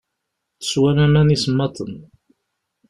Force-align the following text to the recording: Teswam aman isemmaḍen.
Teswam 0.59 0.97
aman 1.05 1.29
isemmaḍen. 1.35 1.93